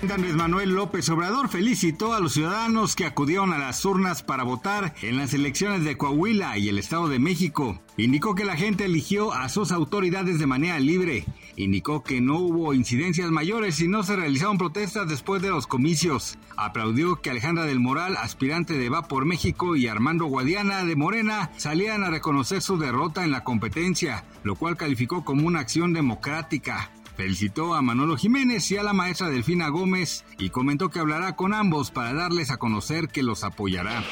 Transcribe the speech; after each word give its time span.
Andrés 0.00 0.36
Manuel 0.36 0.70
López 0.70 1.08
Obrador 1.10 1.48
felicitó 1.48 2.14
a 2.14 2.20
los 2.20 2.32
ciudadanos 2.32 2.94
que 2.94 3.04
acudieron 3.04 3.52
a 3.52 3.58
las 3.58 3.84
urnas 3.84 4.22
para 4.22 4.44
votar 4.44 4.94
en 5.02 5.16
las 5.16 5.34
elecciones 5.34 5.84
de 5.84 5.96
Coahuila 5.96 6.56
y 6.56 6.68
el 6.68 6.78
Estado 6.78 7.08
de 7.08 7.18
México. 7.18 7.80
Indicó 7.96 8.34
que 8.34 8.44
la 8.44 8.56
gente 8.56 8.84
eligió 8.84 9.32
a 9.34 9.48
sus 9.48 9.72
autoridades 9.72 10.38
de 10.38 10.46
manera 10.46 10.78
libre. 10.78 11.26
Indicó 11.56 12.04
que 12.04 12.20
no 12.20 12.38
hubo 12.38 12.74
incidencias 12.74 13.30
mayores 13.30 13.80
y 13.80 13.88
no 13.88 14.04
se 14.04 14.14
realizaron 14.14 14.56
protestas 14.56 15.08
después 15.08 15.42
de 15.42 15.50
los 15.50 15.66
comicios. 15.66 16.38
Aplaudió 16.56 17.20
que 17.20 17.30
Alejandra 17.30 17.64
del 17.64 17.80
Moral, 17.80 18.16
aspirante 18.16 18.78
de 18.78 18.88
Va 18.88 19.08
por 19.08 19.24
México, 19.24 19.74
y 19.74 19.88
Armando 19.88 20.26
Guadiana 20.26 20.84
de 20.84 20.96
Morena 20.96 21.50
salieran 21.56 22.04
a 22.04 22.10
reconocer 22.10 22.62
su 22.62 22.78
derrota 22.78 23.24
en 23.24 23.32
la 23.32 23.42
competencia, 23.42 24.24
lo 24.44 24.54
cual 24.54 24.76
calificó 24.76 25.24
como 25.24 25.46
una 25.46 25.60
acción 25.60 25.92
democrática. 25.92 26.92
Felicitó 27.18 27.74
a 27.74 27.82
Manolo 27.82 28.16
Jiménez 28.16 28.70
y 28.70 28.76
a 28.76 28.84
la 28.84 28.92
maestra 28.92 29.28
Delfina 29.28 29.70
Gómez 29.70 30.24
y 30.38 30.50
comentó 30.50 30.88
que 30.88 31.00
hablará 31.00 31.34
con 31.34 31.52
ambos 31.52 31.90
para 31.90 32.12
darles 32.12 32.52
a 32.52 32.58
conocer 32.58 33.08
que 33.08 33.24
los 33.24 33.42
apoyará. 33.42 34.04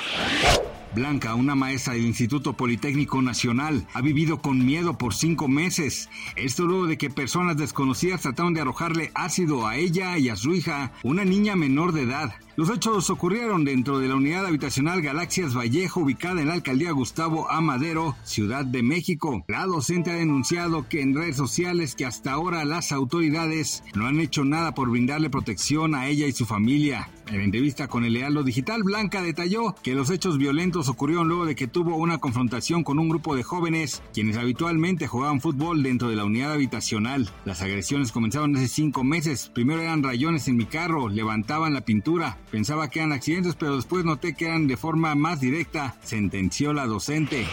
Blanca, 0.97 1.35
una 1.35 1.55
maestra 1.55 1.93
del 1.93 2.07
Instituto 2.07 2.55
Politécnico 2.55 3.21
Nacional, 3.21 3.87
ha 3.93 4.01
vivido 4.01 4.41
con 4.41 4.65
miedo 4.65 4.97
por 4.97 5.13
cinco 5.13 5.47
meses. 5.47 6.09
Esto 6.37 6.65
luego 6.65 6.87
de 6.87 6.97
que 6.97 7.11
personas 7.11 7.59
desconocidas 7.59 8.23
trataron 8.23 8.55
de 8.55 8.63
arrojarle 8.63 9.11
ácido 9.15 9.67
a 9.67 9.77
ella 9.77 10.17
y 10.17 10.31
a 10.31 10.37
su 10.37 10.55
hija, 10.55 10.93
una 11.03 11.27
niña 11.27 11.55
menor 11.55 11.93
de 11.93 12.05
edad. 12.05 12.35
Los 12.57 12.71
hechos 12.71 13.11
ocurrieron 13.11 13.67
dentro 13.67 13.99
de 13.99 14.09
la 14.09 14.15
unidad 14.15 14.47
habitacional 14.47 15.03
Galaxias 15.03 15.55
Vallejo, 15.55 16.01
ubicada 16.01 16.41
en 16.41 16.49
la 16.49 16.55
alcaldía 16.55 16.91
Gustavo 16.93 17.51
Amadero, 17.51 18.17
Ciudad 18.25 18.65
de 18.65 18.83
México. 18.83 19.45
La 19.49 19.67
docente 19.67 20.11
ha 20.11 20.15
denunciado 20.15 20.89
que 20.89 21.03
en 21.03 21.15
redes 21.15 21.37
sociales 21.37 21.95
que 21.95 22.07
hasta 22.07 22.33
ahora 22.33 22.65
las 22.65 22.93
autoridades 22.93 23.85
no 23.95 24.07
han 24.07 24.21
hecho 24.21 24.47
nada 24.47 24.73
por 24.73 24.89
brindarle 24.89 25.29
protección 25.29 25.95
a 25.95 26.09
ella 26.09 26.27
y 26.27 26.33
su 26.33 26.47
familia. 26.47 27.11
En 27.27 27.41
entrevista 27.41 27.89
con 27.89 28.05
el 28.05 28.15
Lealdo 28.15 28.43
Digital, 28.43 28.85
Blanca 28.85 29.21
detalló 29.21 29.75
que 29.83 29.95
los 29.95 30.11
hechos 30.11 30.39
violentos 30.39 30.86
ocurrieron 30.89 31.29
luego 31.29 31.47
de 31.47 31.55
que 31.55 31.67
tuvo 31.67 31.97
una 31.97 32.19
confrontación 32.19 32.84
con 32.84 32.98
un 32.98 33.09
grupo 33.09 33.34
de 33.34 33.42
jóvenes 33.42 34.03
quienes 34.12 34.37
habitualmente 34.37 35.06
jugaban 35.06 35.41
fútbol 35.41 35.83
dentro 35.83 36.09
de 36.09 36.17
la 36.17 36.25
unidad 36.25 36.53
habitacional. 36.53 37.28
Las 37.45 37.62
agresiones 37.62 38.12
comenzaron 38.12 38.56
hace 38.56 38.69
cinco 38.69 39.05
meses. 39.05 39.51
Primero 39.55 39.83
eran 39.83 40.03
rayones 40.03 40.48
en 40.48 40.56
mi 40.56 40.67
carro, 40.67 41.09
levantaban 41.09 41.75
la 41.75 41.83
pintura. 41.83 42.39
Pensaba 42.51 42.89
que 42.89 43.01
eran 43.01 43.12
accidentes, 43.12 43.55
pero 43.55 43.77
después 43.77 44.05
noté 44.05 44.34
que 44.34 44.47
eran 44.47 44.67
de 44.67 44.77
forma 44.77 45.15
más 45.15 45.41
directa, 45.41 45.97
sentenció 46.03 46.73
la 46.73 46.87
docente. 46.87 47.47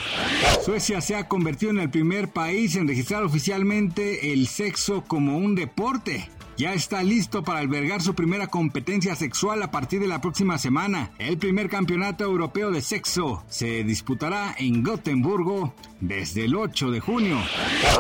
Suecia 0.64 1.02
se 1.02 1.16
ha 1.16 1.28
convertido 1.28 1.72
en 1.72 1.80
el 1.80 1.90
primer 1.90 2.32
país 2.32 2.76
en 2.76 2.88
registrar 2.88 3.24
oficialmente 3.24 4.34
el 4.34 4.48
sexo 4.48 5.04
como 5.08 5.38
un 5.38 5.56
deporte 5.56 6.30
ya 6.64 6.74
está 6.74 7.04
listo 7.04 7.44
para 7.44 7.60
albergar 7.60 8.02
su 8.02 8.16
primera 8.16 8.48
competencia 8.48 9.18
sexual 9.18 9.62
a 9.64 9.70
partir 9.70 10.00
de 10.00 10.08
la 10.08 10.22
próxima 10.22 10.58
semana. 10.58 11.12
El 11.20 11.38
primer 11.38 11.68
campeonato 11.68 12.24
europeo 12.24 12.72
de 12.72 12.82
sexo 12.82 13.44
se 13.50 13.84
disputará 13.84 14.56
en 14.58 14.82
Gotemburgo 14.82 15.76
desde 16.04 16.46
el 16.46 16.56
8 16.56 16.92
de 16.92 17.00
junio. 17.00 17.38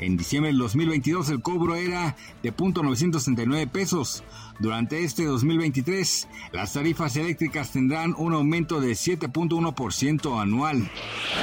En 0.01 0.17
diciembre 0.17 0.49
del 0.49 0.57
2022 0.57 1.29
el 1.29 1.41
cobro 1.41 1.75
era 1.75 2.15
de 2.41 2.53
.969 2.53 3.69
pesos. 3.69 4.23
Durante 4.59 5.03
este 5.03 5.25
2023, 5.25 6.27
las 6.53 6.73
tarifas 6.73 7.15
eléctricas 7.17 7.71
tendrán 7.71 8.15
un 8.17 8.33
aumento 8.33 8.81
de 8.81 8.91
7.1% 8.91 10.41
anual. 10.41 10.89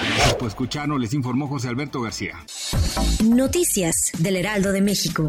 Gracias 0.08 0.34
por 0.34 0.48
escucharnos, 0.48 1.00
les 1.00 1.14
informó 1.14 1.46
José 1.46 1.68
Alberto 1.68 2.00
García. 2.00 2.44
Noticias 3.24 4.12
del 4.18 4.36
Heraldo 4.36 4.72
de 4.72 4.82
México. 4.82 5.28